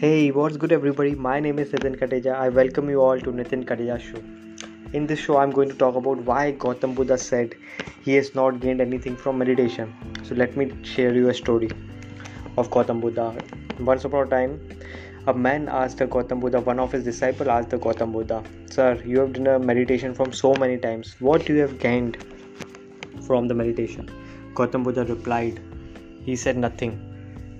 Hey, 0.00 0.30
what's 0.30 0.56
good, 0.56 0.70
everybody? 0.70 1.16
My 1.16 1.40
name 1.40 1.58
is 1.58 1.70
Nitin 1.70 1.96
Kateja. 2.00 2.32
I 2.32 2.50
welcome 2.50 2.88
you 2.88 3.00
all 3.02 3.18
to 3.20 3.32
Nitin 3.32 3.64
Kateja 3.64 3.96
Show. 4.00 4.20
In 4.92 5.08
this 5.08 5.18
show, 5.18 5.38
I'm 5.38 5.50
going 5.50 5.68
to 5.70 5.74
talk 5.74 5.96
about 5.96 6.18
why 6.18 6.52
Gautam 6.52 6.94
Buddha 6.94 7.18
said 7.18 7.56
he 8.04 8.14
has 8.14 8.32
not 8.32 8.60
gained 8.60 8.80
anything 8.80 9.16
from 9.16 9.38
meditation. 9.38 9.92
So, 10.22 10.36
let 10.36 10.56
me 10.56 10.70
share 10.84 11.12
you 11.12 11.30
a 11.30 11.34
story 11.34 11.72
of 12.56 12.70
Gautam 12.70 13.00
Buddha. 13.00 13.42
Once 13.80 14.04
upon 14.04 14.28
a 14.28 14.30
time, 14.30 14.60
a 15.26 15.34
man 15.34 15.68
asked 15.68 15.98
the 15.98 16.06
Gautam 16.06 16.38
Buddha, 16.38 16.60
one 16.60 16.78
of 16.78 16.92
his 16.92 17.02
disciples 17.02 17.48
asked 17.48 17.70
the 17.70 17.78
Gautam 17.78 18.12
Buddha, 18.12 18.44
Sir, 18.70 19.02
you 19.04 19.18
have 19.18 19.32
done 19.32 19.48
a 19.48 19.58
meditation 19.58 20.14
from 20.14 20.32
so 20.32 20.54
many 20.54 20.78
times. 20.78 21.16
What 21.18 21.48
you 21.48 21.56
have 21.56 21.80
gained 21.80 22.18
from 23.26 23.48
the 23.48 23.54
meditation? 23.54 24.08
Gautam 24.54 24.84
Buddha 24.84 25.04
replied, 25.06 25.60
He 26.22 26.36
said 26.36 26.56
nothing. 26.56 27.00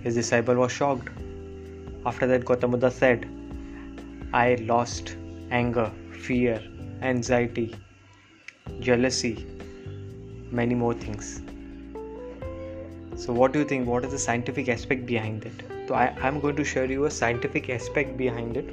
His 0.05 0.15
disciple 0.15 0.55
was 0.55 0.71
shocked. 0.71 1.09
After 2.09 2.27
that, 2.29 2.45
Gautam 2.47 2.71
Buddha 2.71 2.91
said, 2.91 3.27
I 4.33 4.55
lost 4.69 5.17
anger, 5.51 5.91
fear, 6.27 6.63
anxiety, 7.03 7.75
jealousy, 8.81 9.47
many 10.51 10.75
more 10.75 10.95
things. 10.95 11.43
So, 13.17 13.33
what 13.33 13.53
do 13.53 13.59
you 13.59 13.65
think? 13.65 13.87
What 13.87 14.07
is 14.07 14.13
the 14.13 14.19
scientific 14.19 14.71
aspect 14.71 15.05
behind 15.05 15.45
it? 15.45 15.63
So, 15.87 15.95
I 15.95 16.07
am 16.29 16.41
going 16.41 16.57
to 16.57 16.65
share 16.65 16.87
you 16.87 17.05
a 17.05 17.11
scientific 17.11 17.69
aspect 17.69 18.17
behind 18.17 18.57
it. 18.57 18.71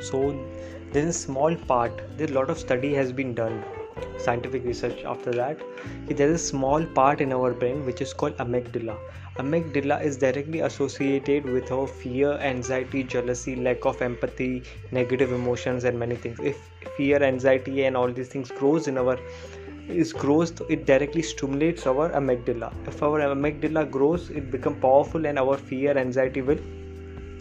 So, 0.00 0.20
there 0.92 1.02
is 1.02 1.16
a 1.16 1.18
small 1.18 1.56
part, 1.56 2.00
there 2.18 2.28
a 2.28 2.32
lot 2.32 2.50
of 2.50 2.58
study 2.58 2.94
has 2.94 3.10
been 3.10 3.34
done, 3.34 3.64
scientific 4.18 4.64
research 4.64 5.04
after 5.04 5.30
that. 5.32 5.60
There 6.06 6.28
is 6.28 6.42
a 6.42 6.46
small 6.46 6.84
part 6.84 7.20
in 7.20 7.32
our 7.32 7.52
brain 7.52 7.84
which 7.84 8.00
is 8.00 8.12
called 8.12 8.36
amygdala. 8.38 8.96
Amygdala 9.36 10.02
is 10.02 10.16
directly 10.16 10.60
associated 10.60 11.44
with 11.44 11.70
our 11.70 11.86
fear, 11.86 12.32
anxiety, 12.38 13.04
jealousy, 13.04 13.54
lack 13.56 13.84
of 13.84 14.02
empathy, 14.02 14.64
negative 14.90 15.32
emotions, 15.32 15.84
and 15.84 15.98
many 15.98 16.16
things. 16.16 16.40
If 16.40 16.56
fear, 16.96 17.22
anxiety, 17.22 17.84
and 17.84 17.96
all 17.96 18.08
these 18.08 18.28
things 18.28 18.50
grows 18.50 18.88
in 18.88 18.98
our 18.98 19.16
is 19.88 20.12
grows 20.12 20.52
it 20.68 20.84
directly 20.84 21.22
stimulates 21.22 21.86
our 21.86 22.10
amygdala 22.10 22.70
if 22.86 23.02
our 23.02 23.20
amygdala 23.20 23.90
grows 23.90 24.28
it 24.30 24.50
become 24.50 24.74
powerful 24.80 25.24
and 25.24 25.38
our 25.38 25.56
fear 25.56 25.96
anxiety 25.96 26.42
will 26.42 26.58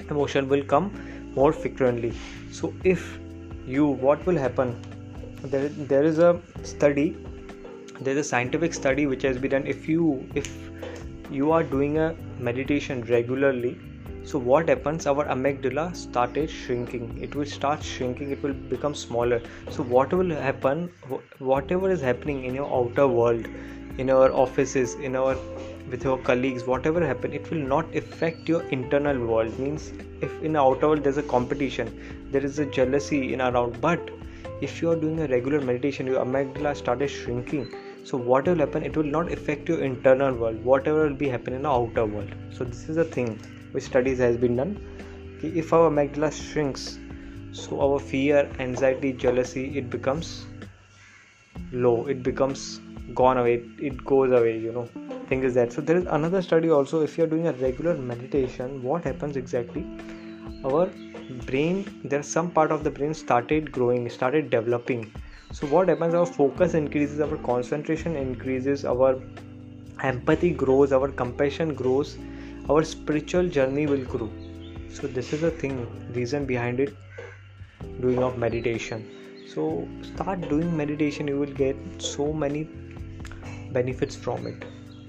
emotion 0.09 0.47
will 0.47 0.63
come 0.63 0.91
more 1.35 1.51
frequently 1.51 2.13
so 2.51 2.73
if 2.83 3.19
you 3.65 3.87
what 4.05 4.25
will 4.25 4.37
happen 4.37 4.73
there, 5.51 5.69
there 5.69 6.03
is 6.03 6.19
a 6.19 6.39
study 6.63 7.15
there 7.99 8.15
is 8.15 8.25
a 8.25 8.29
scientific 8.29 8.73
study 8.73 9.07
which 9.07 9.23
has 9.23 9.37
been 9.39 9.51
done. 9.51 9.65
If 9.65 9.89
you 9.89 10.29
if 10.35 10.55
you 11.31 11.51
are 11.51 11.63
doing 11.63 11.97
a 11.97 12.15
meditation 12.39 13.03
regularly 13.05 13.77
so 14.23 14.37
what 14.37 14.67
happens? 14.67 15.07
Our 15.07 15.23
amygdala 15.23 15.95
started 15.95 16.49
shrinking. 16.49 17.17
It 17.21 17.33
will 17.33 17.45
start 17.45 17.81
shrinking. 17.81 18.31
It 18.31 18.43
will 18.43 18.53
become 18.53 18.93
smaller. 18.93 19.41
So 19.71 19.83
what 19.83 20.11
will 20.11 20.31
happen? 20.31 20.89
Whatever 21.39 21.89
is 21.89 22.01
happening 22.01 22.43
in 22.43 22.53
your 22.53 22.69
outer 22.79 23.07
world 23.07 23.47
in 23.97 24.09
our 24.09 24.31
offices 24.31 24.95
in 24.95 25.15
our 25.15 25.37
with 25.89 26.03
your 26.03 26.17
colleagues 26.17 26.65
whatever 26.65 27.03
happen 27.03 27.33
it 27.33 27.49
will 27.49 27.63
not 27.75 27.95
affect 27.95 28.49
your 28.49 28.61
internal 28.63 29.25
world. 29.25 29.57
Means 29.57 29.93
if 30.21 30.43
in 30.43 30.57
outer 30.57 30.89
world 30.89 31.03
there's 31.03 31.17
a 31.17 31.23
competition 31.23 31.89
there 32.31 32.43
is 32.43 32.59
a 32.59 32.65
jealousy 32.65 33.33
in 33.33 33.41
around 33.41 33.79
but 33.79 34.11
if 34.59 34.81
you 34.81 34.89
are 34.89 34.95
doing 34.95 35.19
a 35.19 35.27
regular 35.27 35.61
meditation 35.61 36.07
your 36.07 36.23
amygdala 36.25 36.75
started 36.75 37.09
shrinking. 37.09 37.71
So 38.03 38.17
what 38.17 38.47
will 38.47 38.57
happen 38.57 38.83
it 38.83 38.97
will 38.97 39.11
not 39.17 39.31
affect 39.31 39.69
your 39.69 39.83
internal 39.83 40.33
world. 40.33 40.63
Whatever 40.63 41.07
will 41.07 41.15
be 41.15 41.27
happening 41.27 41.57
in 41.57 41.63
the 41.63 41.69
outer 41.69 42.05
world. 42.05 42.33
So 42.51 42.63
this 42.63 42.89
is 42.89 42.97
a 42.97 43.03
thing 43.03 43.39
which 43.71 43.83
studies 43.83 44.17
has 44.19 44.37
been 44.37 44.55
done. 44.55 44.79
If 45.41 45.73
our 45.73 45.89
amygdala 45.91 46.31
shrinks 46.31 46.97
so 47.51 47.81
our 47.81 47.99
fear 47.99 48.49
anxiety 48.59 49.13
jealousy 49.13 49.77
it 49.77 49.89
becomes 49.89 50.45
low. 51.71 52.05
It 52.07 52.23
becomes 52.23 52.79
gone 53.13 53.37
away. 53.37 53.63
It 53.79 54.03
goes 54.05 54.31
away 54.31 54.57
you 54.57 54.71
know 54.71 54.89
thing 55.27 55.43
is 55.43 55.53
that. 55.53 55.71
So 55.73 55.81
there 55.81 55.97
is 55.97 56.05
another 56.05 56.41
study 56.41 56.71
also. 56.71 57.01
If 57.01 57.17
you're 57.17 57.27
doing 57.27 57.47
a 57.47 57.53
regular 57.53 57.95
meditation 57.95 58.81
what 58.81 59.03
happens 59.03 59.37
exactly 59.37 59.85
our 60.65 60.89
brain 61.45 61.85
there's 62.03 62.27
some 62.27 62.49
part 62.51 62.71
of 62.71 62.83
the 62.83 62.89
brain 62.89 63.13
started 63.13 63.71
growing 63.71 64.09
started 64.09 64.49
developing. 64.49 65.11
So 65.51 65.67
what 65.67 65.89
happens 65.89 66.13
our 66.13 66.25
focus 66.25 66.73
increases 66.73 67.19
our 67.19 67.37
concentration 67.37 68.15
increases 68.15 68.85
our 68.85 69.19
empathy 70.03 70.51
grows 70.51 70.91
our 70.91 71.09
compassion 71.09 71.73
grows 71.73 72.17
our 72.69 72.83
spiritual 72.83 73.47
journey 73.47 73.87
will 73.87 74.05
grow. 74.05 74.29
So 74.89 75.07
this 75.07 75.33
is 75.33 75.41
the 75.41 75.51
thing 75.51 75.87
reason 76.13 76.45
behind 76.45 76.79
it 76.79 76.95
doing 78.01 78.23
of 78.23 78.37
meditation. 78.37 79.05
So 79.47 79.87
start 80.01 80.41
doing 80.49 80.75
meditation 80.75 81.27
you 81.27 81.39
will 81.39 81.53
get 81.53 81.75
so 81.97 82.33
many 82.33 82.67
benefits 83.71 84.15
from 84.15 84.47
it. 84.47 84.65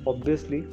Obviously 0.06 0.66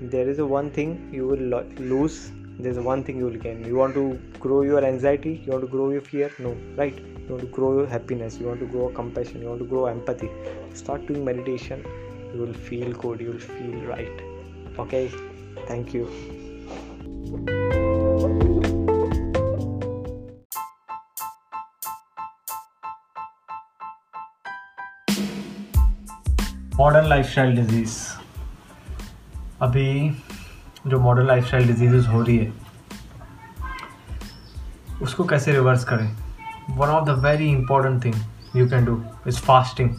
there 0.00 0.28
is 0.28 0.38
a 0.38 0.46
one 0.46 0.70
thing 0.70 1.10
you 1.12 1.26
will 1.26 1.40
lo- 1.40 1.68
lose 1.78 2.32
there's 2.59 2.79
one 2.79 3.03
thing 3.03 3.17
you 3.17 3.25
will 3.25 3.41
gain 3.47 3.63
you 3.65 3.75
want 3.75 3.93
to 3.93 4.05
grow 4.39 4.61
your 4.63 4.83
anxiety 4.83 5.33
you 5.45 5.51
want 5.51 5.63
to 5.63 5.71
grow 5.75 5.89
your 5.91 6.01
fear 6.01 6.31
no 6.39 6.55
right 6.81 6.97
you 6.97 7.29
want 7.29 7.41
to 7.41 7.51
grow 7.59 7.71
your 7.79 7.87
happiness 7.87 8.37
you 8.39 8.47
want 8.47 8.59
to 8.59 8.69
grow 8.75 8.89
compassion 8.89 9.41
you 9.41 9.49
want 9.53 9.59
to 9.59 9.71
grow 9.73 9.85
empathy 9.85 10.29
start 10.73 11.05
doing 11.07 11.23
meditation 11.31 11.83
you 12.33 12.41
will 12.41 12.53
feel 12.69 12.91
good 13.05 13.19
you 13.19 13.31
will 13.31 13.47
feel 13.49 13.81
right 13.95 14.21
okay 14.85 15.09
Thank 15.65 15.93
you. 15.93 16.07
Modern 26.79 27.07
lifestyle 27.09 27.55
diseases 27.55 27.97
अभी 29.61 29.87
जो 30.86 30.98
modern 31.00 31.26
lifestyle 31.26 31.66
disease 31.66 32.06
हो 32.06 32.22
रही 32.22 32.36
है, 32.38 32.52
उसको 35.02 35.24
कैसे 35.24 35.52
reverse 35.52 35.84
करें? 35.84 36.16
One 36.70 36.88
of 36.88 37.04
the 37.04 37.18
very 37.24 37.48
important 37.50 38.04
thing 38.04 38.14
you 38.56 38.68
can 38.68 38.84
do 38.84 39.02
is 39.26 39.40
fasting 39.40 39.94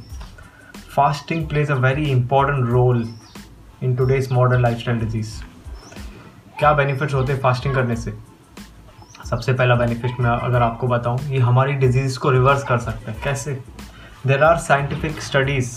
fasting 0.96 1.48
plays 1.50 1.72
a 1.72 1.76
very 1.76 2.06
important 2.06 2.70
role 2.70 3.08
in 3.84 3.96
today's 3.96 4.32
modern 4.32 4.62
lifestyle 4.62 5.00
diseases 5.00 5.34
क्या 6.60 6.74
benefits 6.74 7.14
होते 7.14 7.34
हैं 7.34 7.40
फास्टिंग 7.42 7.76
करने 7.76 7.96
से? 7.96 8.14
सबसे 9.30 9.54
पहला 9.54 9.76
बेनिफिट 9.76 10.20
मैं 10.20 10.30
अगर 10.30 10.62
आपको 10.62 10.88
बताऊँ, 10.88 11.20
ये 11.20 11.40
हमारी 11.40 11.74
डिज़ीज़ 11.74 12.20
को 12.20 12.30
रिवर्स 12.30 12.64
कर 12.64 12.78
सकता 12.78 13.12
है। 13.12 13.18
कैसे? 13.24 13.54
There 14.28 14.44
are 14.44 14.58
scientific 14.58 15.22
studies 15.22 15.72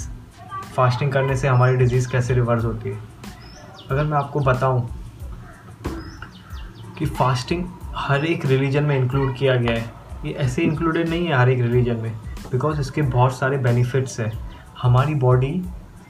fasting 0.76 1.12
करने 1.12 1.36
से 1.36 1.48
हमारी 1.48 1.76
डिज़ीज़ 1.76 2.10
कैसे 2.10 2.34
रिवर्स 2.34 2.64
होती 2.64 2.88
है। 2.88 2.98
अगर 3.90 4.04
मैं 4.04 4.18
आपको 4.18 4.40
बताऊँ 4.40 4.88
कि 6.98 7.06
फास्टिंग 7.06 7.64
हर 7.96 8.24
एक 8.24 8.46
रिलीजन 8.46 8.84
में 8.84 8.96
इंक्लूड 8.98 9.36
किया 9.36 9.56
गया 9.56 9.72
है। 9.72 9.84
ये 10.24 10.32
ऐसे 10.32 10.62
इंक्लूडेड 10.62 11.08
नहीं 11.08 11.26
है 11.26 11.34
हर 11.34 11.48
एक 11.48 11.60
रिलीजन 11.60 11.96
में 11.96 12.12
बिकॉज़ 12.52 12.80
इसके 12.80 13.02
बहुत 13.02 13.38
सारे 13.38 13.58
बेनिफिट्स 13.58 14.20
हैं। 14.20 14.32
हमारी 14.82 15.14
बॉडी 15.14 15.62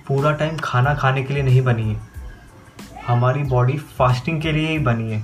पूरा 0.09 0.33
टाइम 0.33 0.57
खाना 0.57 0.95
खाने 0.95 1.23
के 1.23 1.35
लिए 1.35 1.43
नहीं 1.43 1.63
बनी 1.63 1.95
है। 1.95 2.01
हमारी 3.07 3.43
बॉडी 3.43 3.79
फास्टिंग 3.99 4.41
के 4.43 4.53
लिए 4.53 4.69
ही 4.69 4.79
बनी 4.79 5.13
है। 5.13 5.21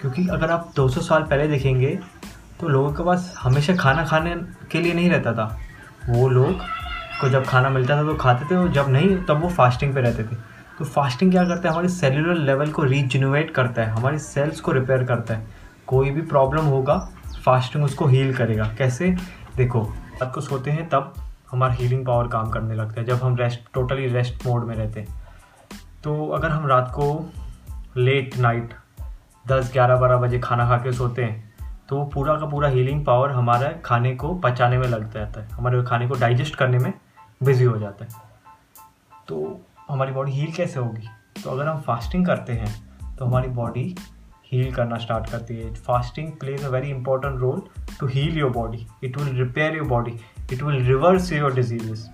क्योंकि 0.00 0.26
अगर 0.28 0.50
आप 0.50 0.72
200 0.76 1.00
साल 1.00 1.22
पहले 1.22 1.48
देखेंगे 1.48 1.98
तो 2.60 2.68
लोगों 2.68 2.92
के 2.92 3.04
पास 3.04 3.34
हमेशा 3.38 3.74
खाना 3.76 4.04
खाने 4.04 4.36
के 4.70 4.80
लिए 4.80 4.94
नहीं 4.94 5.10
रहता 5.10 5.32
था। 5.32 5.58
वो 6.08 6.28
लोग 6.28 6.60
को 7.20 7.28
जब 7.28 7.44
खाना 7.44 7.68
मिलता 7.68 7.96
था 7.96 8.02
तो 8.02 8.14
खाते 8.14 8.44
थे, 8.44 8.56
और 8.56 8.68
जब 8.68 8.88
नहीं, 8.88 9.16
तब 9.16 9.42
वो 9.42 9.48
फास्टिंग 9.48 9.94
पे 9.94 10.00
रहते 10.00 10.22
थे। 10.22 10.57
तो 10.78 10.84
फास्टिंग 10.84 11.30
क्या 11.30 11.44
करता 11.44 11.68
है? 11.68 11.72
हमारे 11.72 11.88
सेलुलर 11.88 12.34
लेवल 12.34 12.70
को 12.70 12.82
रीजनरेट 12.82 13.50
करता 13.50 13.82
है, 13.82 13.88
हमारी 13.88 14.18
सेल्स 14.18 14.60
को 14.60 14.72
रिपेयर 14.72 15.04
करता 15.04 15.34
है। 15.34 15.46
कोई 15.86 16.10
भी 16.10 16.22
प्रॉब्लम 16.22 16.64
होगा 16.64 16.98
फास्टिंग 17.44 17.84
उसको 17.84 18.06
हील 18.06 18.36
करेगा। 18.36 18.64
कैसे? 18.78 19.16
देखो, 19.56 19.82
रात 20.22 20.34
को 20.34 20.40
सोते 20.40 20.70
हैं, 20.70 20.88
तब 20.88 21.14
हमारा 21.50 21.74
हीलिंग 21.74 22.06
पावर 22.06 22.28
काम 22.28 22.50
करने 22.50 22.74
लगता 22.74 23.00
है, 23.00 23.06
जब 23.06 23.14
हम 23.14 23.36
रेस्ट 23.36 23.60
टोटली 23.74 24.06
रेस्ट 24.06 24.46
मोड 24.46 24.64
में 24.64 24.74
रहते 24.74 25.00
हैं। 25.00 25.22
तो 26.04 26.28
अगर 26.28 26.48
हम 26.48 26.66
रात 26.66 26.92
को 26.94 27.32
लेट 27.96 28.36
नाइट 28.38 28.74
दस, 29.46 29.70
ग्यारह, 29.72 29.96
बारह 29.96 30.16
बजे 30.16 30.38
खाना 30.38 30.68
खा 30.68 30.76
के 30.76 30.92
सोते 30.92 31.24
हैं 31.24 31.48
तो 31.88 32.04
पूरा 32.04 32.34
का 32.34 32.46
पूरा 32.46 32.68
हीलिंग 32.68 33.04
पावर 33.04 33.30
हमारा 33.30 33.72
खाने 33.84 34.14
को 34.14 34.34
पचाने 34.34 34.78
में 34.78 34.88
लग 34.88 35.12
जाता 35.12 35.40
है। 35.40 35.48
हमारे 35.48 35.82
खाने 35.82 36.08
को 36.08 36.14
डाइजेस्ट 36.14 36.54
करने 36.54 36.78
में 36.78 36.92
बिज़ी 37.42 37.64
हो 37.64 37.78
जाता 37.78 38.04
है। 38.04 38.10
तो 39.28 39.60
हमारी 39.88 40.12
बॉडी 40.12 40.32
हील 40.32 40.52
कैसे 40.52 40.80
होगी? 40.80 41.08
तो 41.44 41.50
अगर 41.50 41.66
हम 41.66 41.80
फास्टिंग 41.80 42.26
करते 42.26 42.52
हैं 42.52 43.16
तो 43.16 43.24
हमारी 43.24 43.48
बॉडी 43.50 43.94
हील 44.46 44.72
करना 44.74 44.96
स्टार्ट 44.98 45.30
करती 45.30 45.56
है। 45.56 45.72
Fasting 45.74 46.30
plays 46.32 46.64
a 46.64 46.68
very 46.68 46.90
important 46.90 47.38
role 47.40 47.62
to 48.00 48.06
heal 48.06 48.38
your 48.38 48.50
body 48.50 48.86
it 49.04 49.16
will 49.18 49.36
repair 49.36 49.76
your 49.76 49.86
body 49.86 50.18
it 50.52 50.62
will 50.62 50.84
reverse 50.86 51.32
your 51.32 51.54
diseases 51.54 52.08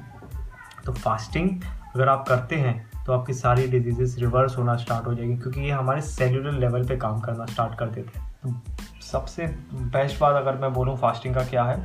तो 0.85 0.93
फास्टिंग 0.93 1.50
अगर 1.94 2.09
आप 2.09 2.26
करते 2.29 2.56
हैं 2.56 3.05
तो 3.06 3.12
आपकी 3.12 3.32
सारी 3.35 3.67
डिजीजेस 3.69 4.17
रिवर्स 4.19 4.56
होना 4.59 4.76
स्टार्ट 4.76 5.06
हो 5.06 5.15
जाएगी, 5.15 5.37
क्योंकि 5.37 5.61
ये 5.61 5.71
हमारे 5.71 6.00
सेलुलर 6.03 6.53
लेवल 6.53 6.85
पे 6.85 6.97
काम 6.97 7.21
करना 7.21 7.47
स्टार्ट 7.47 7.79
कर 7.79 7.88
देते 7.88 8.19
हैं। 8.19 8.35
तो 8.43 8.55
सबसे 9.03 9.47
बेस्ट 9.73 10.21
बात 10.21 10.37
अगर 10.37 10.59
मैं 10.59 10.73
बोलूँ 10.73 10.97
फास्टिंग 10.97 11.35
का 11.35 11.44
क्या 11.44 11.65
है? 11.65 11.76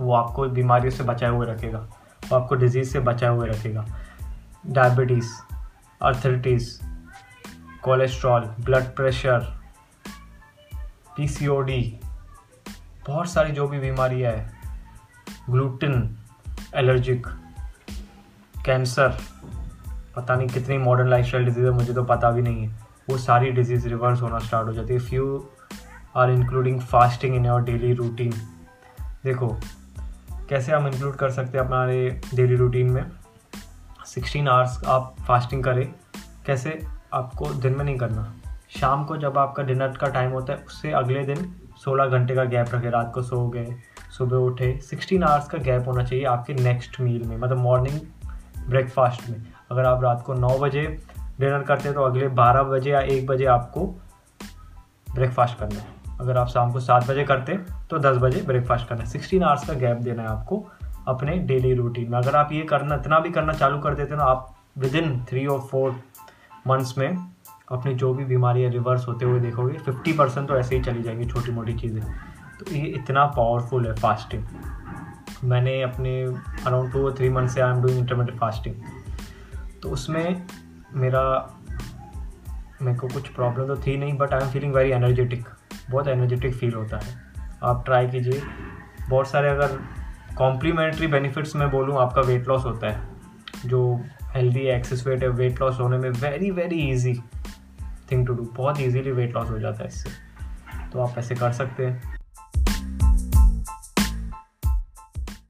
वो 0.00 0.14
आपको 0.14 0.48
बीमारियों 0.50 0.90
से 0.90 1.04
बचाए 1.04 1.30
हुए 1.30 1.46
रखेगा। 1.46 1.78
वो 2.22 2.36
आपको 2.36 2.54
डिज़ीज़ 2.54 2.90
से 2.90 3.00
बचाए 3.00 3.30
हुए 3.30 3.48
रखेगा। 3.48 3.86
Diabetes 4.68 5.30
arthritis 6.02 6.68
cholesterol 7.82 8.42
blood 8.60 8.84
pressure 8.96 9.40
PCOD 11.16 11.80
बहुत 13.06 13.30
सारी 13.30 13.52
जो 13.52 13.66
भी 13.68 13.78
बीमारियाँ 13.78 14.32
है 14.32 14.52
ग्लूटिन 15.50 16.16
एलर्जिक 16.74 17.26
कैंसर 18.64 19.16
पता 20.16 20.34
नहीं 20.34 20.48
कितनी 20.48 20.78
मॉडर्न 20.78 21.08
लाइफ 21.08 21.26
स्टाइल 21.26 21.44
डिज़ीज़ 21.44 21.64
है, 21.64 21.70
मुझे 21.70 21.94
तो 21.94 22.04
पता 22.04 22.30
भी 22.30 22.42
नहीं 22.42 22.66
है। 22.66 22.74
वो 23.10 23.18
सारी 23.18 23.50
डिज़ीज़ 23.50 23.88
रिवर्स 23.88 24.22
होना 24.22 24.38
स्टार्ट 24.38 24.68
हो 24.68 24.72
जाती 24.72 24.92
है। 24.92 24.96
If 24.96 25.14
you 25.14 25.48
are 26.16 26.30
including 26.30 26.80
fasting 26.82 27.34
in 27.36 27.46
your 27.46 27.62
daily 27.62 27.92
routine 27.94 28.32
देखो, 29.24 29.48
कैसे 30.48 30.72
हम 30.72 30.86
इंक्लूड 30.86 31.16
कर 31.16 31.30
सकते 31.30 31.58
हैं 31.58 31.64
अपना 31.64 31.84
डेली 32.36 32.56
रूटीन 32.56 32.90
में? 32.90 33.04
सिक्सटीन 34.06 34.48
आवर्स 34.48 34.82
आप 34.86 35.14
फास्टिंग 35.28 35.62
करें। 35.64 35.86
कैसे? 36.46 36.80
आपको 37.12 37.52
दिन 37.52 37.76
में 37.76 37.84
नहीं 37.84 37.96
करना। 37.98 38.32
शाम 38.70 39.04
को 39.04 39.16
जब 39.16 39.38
आपका 39.38 39.62
डिनर 39.62 39.88
का 39.88 40.06
टाइम 40.06 40.30
होता 40.30 40.52
है, 40.52 40.58
उससे 40.58 40.92
अगले 40.92 41.22
दिन 41.24 41.54
सोलह 41.84 42.06
घंटे 42.06 42.34
का 42.34 42.44
गैप 42.44 42.74
रखे। 42.74 42.90
रात 42.90 43.10
को 43.14 43.22
सो 43.22 43.46
गए 43.48 43.74
सुबह 44.18 44.36
उठे। 44.36 44.72
सिक्सटीन 44.80 45.22
आवर्स 45.22 45.48
का 45.48 45.58
गैप 45.58 45.86
होना 45.86 46.04
चाहिए 46.04 46.24
आपके 46.24 46.54
नेक्स्ट 46.54 47.00
मील 47.00 47.22
में 47.22 47.36
मतलब 47.36 47.58
मॉर्निंग 47.58 48.00
ब्रेकफास्ट 48.68 49.28
में। 49.30 49.42
अगर 49.70 49.84
आप 49.84 50.02
रात 50.02 50.22
को 50.22 50.34
नौ 50.34 50.58
बजे 50.58 50.86
डिनर 51.40 51.62
करते 51.62 51.88
हैं 51.88 51.94
तो 51.94 52.02
अगले 52.02 52.28
बारह 52.28 52.62
बजे 52.62 52.90
या 52.90 53.00
एक 53.00 53.26
बजे 53.26 53.44
आपको 53.46 53.86
ब्रेकफास्ट 55.14 55.58
करना 55.58 55.78
है। 55.80 56.18
अगर 56.20 56.36
आप 56.36 56.48
शाम 56.48 56.72
को 56.72 56.80
सात 56.80 57.08
बजे 57.08 57.24
करते 57.24 57.56
तो 57.90 57.98
दस 57.98 58.16
बजे 58.16 58.40
ब्रेकफास्ट 58.42 58.88
करना 58.88 59.02
है। 59.02 59.08
सिक्सटीन 59.08 59.42
आवर्स 59.42 59.66
का 59.66 59.74
गैप 59.74 59.96
देना 59.96 60.22
है 60.22 60.28
आपको। 60.28 60.64
अपने 61.08 61.36
डेली 61.38 61.72
रूटीन 61.74 62.10
में। 62.10 62.18
अगर 62.18 62.36
आप 62.36 62.52
ये 62.52 62.62
करना, 62.62 62.94
इतना 62.94 63.18
भी 63.20 63.30
करना 63.30 63.52
चालू 63.52 63.78
कर 63.78 63.94
देते 63.94 64.16
ना, 64.16 64.24
आप 64.24 64.54
विद 64.78 64.94
इन 64.94 65.18
थ्री 65.24 65.46
और 65.46 65.60
फोर 65.60 66.00
मंथ्स 66.66 66.96
में 66.98 67.16
अपनी 67.72 67.94
जो 67.94 68.12
भी 68.14 68.24
बीमारियाँ 68.24 68.70
रिवर्स 68.70 69.06
होते 69.08 69.24
हुए 69.24 69.40
देखोगे 69.40 69.78
फिफ्टी 69.78 70.12
परसेंट 70.12 70.48
तो 70.48 70.56
ऐसे 70.56 70.76
ही 70.76 70.82
चली 70.82 71.02
जाएँगी 71.02 71.24
छोटी 71.24 71.52
मोटी 71.52 71.74
चीज़ें। 71.74 72.02
तो 72.58 72.74
ये 72.74 72.84
इतना 72.88 73.24
पावरफुल 73.26 73.86
है 73.86 73.94
फास्टिंग 73.94 74.44
मैंने 75.44 75.80
अपने 75.82 76.22
अराउंड 76.66 76.92
टू 76.92 77.04
और 77.04 77.14
थ्री 77.14 77.28
मंथ 77.28 77.48
से 77.48 77.60
I 77.60 77.70
am 77.70 77.82
doing 77.82 77.98
intermediate 77.98 78.38
fasting 78.38 78.74
तो 79.82 79.90
उसमें 79.90 80.46
मेरा, 80.94 81.22
मेरे 82.82 82.98
को 82.98 83.08
कुछ 83.08 83.28
प्रॉब्लम 83.28 83.66
तो 83.66 83.76
थी 83.76 83.96
नहीं 83.96 84.16
but 84.18 84.34
I 84.34 84.40
am 84.40 84.48
feeling 84.48 84.74
very 84.74 84.90
energetic 84.90 85.48
बहुत 85.90 86.08
एनर्जेटिक 86.08 86.54
फील 86.54 86.74
होता 86.74 86.96
है। 86.96 87.14
आप 87.62 87.84
ट्राई 87.84 88.06
कीजिए। 88.06 88.42
बहुत 89.08 89.28
सारे 89.28 89.48
अगर 89.48 89.78
कॉम्प्लीमेंट्री 90.38 91.06
बेनिफिट्स 91.06 91.56
में 91.56 91.70
बोलूँ, 91.70 91.98
आपका 91.98 92.20
वेट 92.20 92.48
लॉस 92.48 92.64
होता 92.64 92.90
है। 92.90 93.08
जो 93.66 94.00
हेल्दी 94.22 94.60
एक्सेस 94.60 95.06
वेट 95.06 95.22
है 95.22 95.28
वेट 95.28 95.60
लॉस 95.60 95.80
होने 95.80 95.98
में 95.98 96.10
very 96.10 96.50
very 96.50 96.76
easy 96.76 97.14
thing 98.12 98.26
to 98.26 98.34
do 98.34 98.42
बहुत 98.42 98.80
ईजीली 98.80 99.12
वेट 99.12 99.34
लॉस 99.34 99.50
हो 99.50 99.58
जाता 99.58 99.82
है 99.82 99.88
इससे। 99.88 100.10
तो 100.92 101.00
आप 101.00 101.18
ऐसे 101.18 101.34
कर 101.34 101.52
सकते 101.52 101.86
हैं। 101.86 102.15